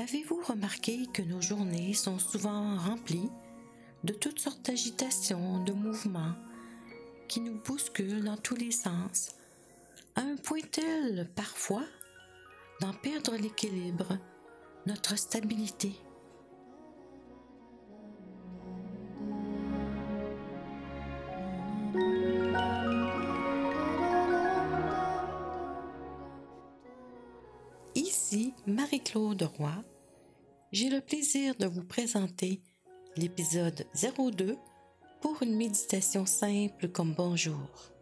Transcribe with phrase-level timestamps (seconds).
[0.00, 3.28] Avez-vous remarqué que nos journées sont souvent remplies
[4.02, 6.32] de toutes sortes d'agitations, de mouvements
[7.28, 9.32] qui nous bousculent dans tous les sens,
[10.16, 11.84] à un point tel parfois
[12.80, 14.16] d'en perdre l'équilibre,
[14.86, 15.92] notre stabilité.
[29.00, 29.84] Marie-Claude Roy.
[30.72, 32.60] J'ai le plaisir de vous présenter
[33.16, 34.56] l'épisode 02
[35.20, 37.92] pour une méditation simple comme bonjour.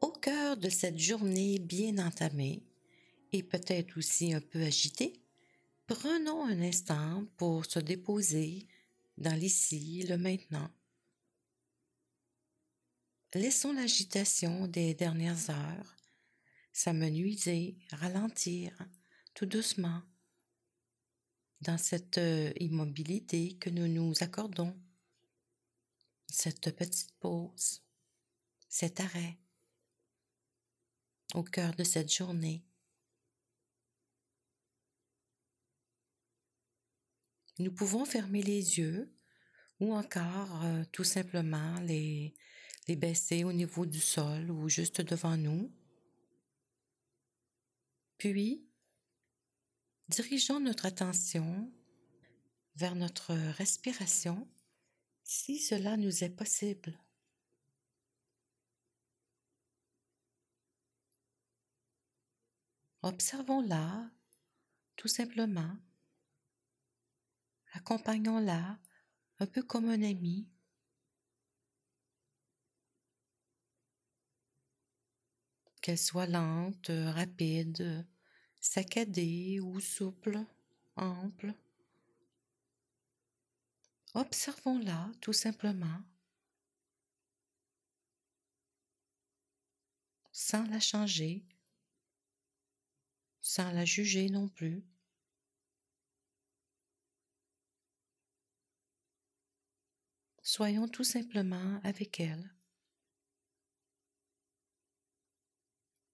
[0.00, 2.62] Au cœur de cette journée bien entamée
[3.32, 5.22] et peut-être aussi un peu agitée,
[5.86, 8.66] Prenons un instant pour se déposer
[9.18, 10.70] dans l'ici, le maintenant.
[13.34, 15.96] Laissons l'agitation des dernières heures
[16.72, 18.72] s'amenuiser, ralentir
[19.34, 20.00] tout doucement
[21.60, 24.74] dans cette euh, immobilité que nous nous accordons,
[26.26, 27.82] cette petite pause,
[28.68, 29.38] cet arrêt
[31.34, 32.64] au cœur de cette journée.
[37.58, 39.12] Nous pouvons fermer les yeux
[39.80, 42.34] ou encore euh, tout simplement les,
[42.88, 45.72] les baisser au niveau du sol ou juste devant nous.
[48.18, 48.66] Puis,
[50.08, 51.72] dirigeons notre attention
[52.76, 54.48] vers notre respiration
[55.24, 56.98] si cela nous est possible.
[63.02, 64.10] Observons-la
[64.96, 65.76] tout simplement
[67.72, 68.78] accompagnons-la
[69.38, 70.48] un peu comme un ami.
[75.80, 78.06] Qu'elle soit lente, rapide,
[78.60, 80.38] saccadée ou souple,
[80.96, 81.54] ample.
[84.14, 86.02] Observons-la tout simplement,
[90.30, 91.44] sans la changer,
[93.40, 94.84] sans la juger non plus.
[100.54, 102.54] Soyons tout simplement avec elle,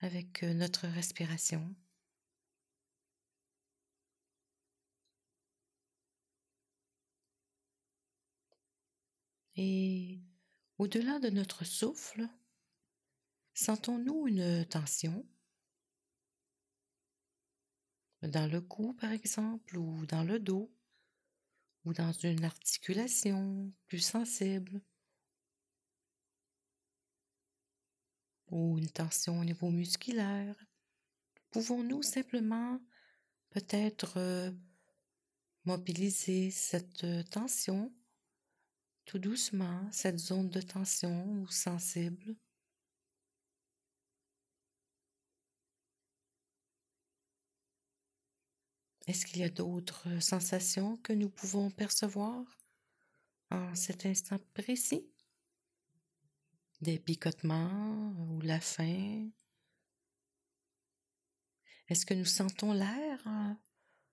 [0.00, 1.76] avec euh, notre respiration.
[9.56, 10.22] Et
[10.78, 12.26] au-delà de notre souffle,
[13.52, 15.26] sentons-nous une tension?
[18.22, 20.72] Dans le cou, par exemple, ou dans le dos?
[21.84, 24.80] Ou dans une articulation plus sensible
[28.50, 30.54] ou une tension au niveau musculaire,
[31.50, 32.80] pouvons-nous simplement
[33.50, 34.50] peut-être euh,
[35.64, 37.92] mobiliser cette tension
[39.04, 42.36] tout doucement, cette zone de tension ou sensible?
[49.06, 52.44] Est-ce qu'il y a d'autres sensations que nous pouvons percevoir
[53.50, 55.04] en cet instant précis?
[56.80, 59.28] Des picotements ou la faim?
[61.88, 63.26] Est-ce que nous sentons l'air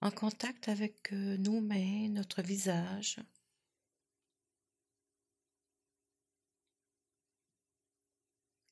[0.00, 3.20] en contact avec nos mains, notre visage?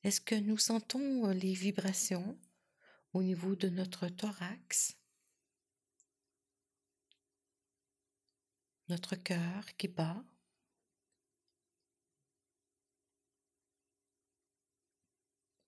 [0.03, 2.39] Est-ce que nous sentons les vibrations
[3.13, 4.98] au niveau de notre thorax?
[8.89, 10.23] Notre cœur qui bat.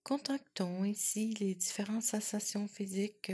[0.03, 3.31] Contactons ici les différentes sensations physiques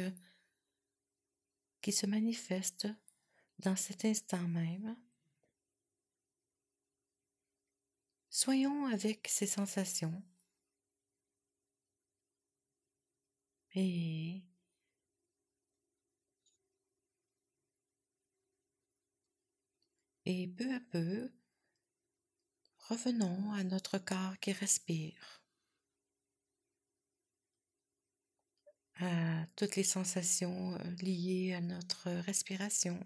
[1.81, 2.89] qui se manifestent
[3.59, 4.95] dans cet instant même.
[8.29, 10.21] Soyons avec ces sensations
[13.73, 14.43] et
[20.29, 21.31] Et peu à peu,
[22.89, 25.41] revenons à notre corps qui respire,
[28.99, 32.99] à toutes les sensations euh, liées à notre respiration.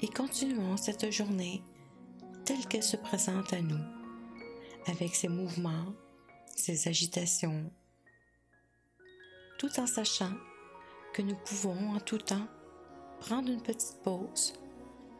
[0.00, 1.62] Et continuons cette journée
[2.44, 3.82] telle qu'elle se présente à nous,
[4.86, 5.94] avec ses mouvements,
[6.54, 7.70] ses agitations,
[9.58, 10.32] tout en sachant
[11.12, 12.46] que nous pouvons en tout temps
[13.20, 14.52] prendre une petite pause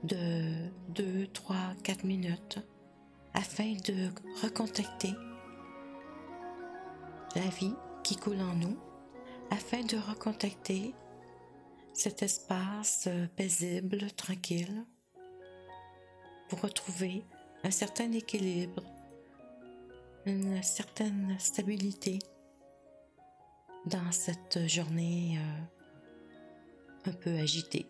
[0.04, 2.58] de 2, 3, 4 minutes
[3.34, 4.10] afin de
[4.42, 5.12] recontacter
[7.34, 8.78] la vie qui coule en nous,
[9.50, 10.94] afin de recontacter
[11.96, 14.84] cet espace paisible, tranquille,
[16.48, 17.24] pour retrouver
[17.64, 18.84] un certain équilibre,
[20.26, 22.18] une certaine stabilité
[23.86, 27.86] dans cette journée euh, un peu agitée.